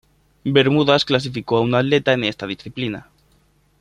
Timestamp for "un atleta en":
1.61-2.23